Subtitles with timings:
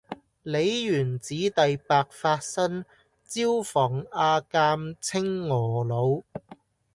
[0.41, 2.83] 梨園子弟白發新，
[3.27, 6.23] 椒房阿監青娥老。